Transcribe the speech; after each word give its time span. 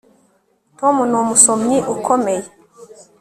Tom 0.79 0.95
numusomyi 1.09 1.77
ukomeye 1.93 2.43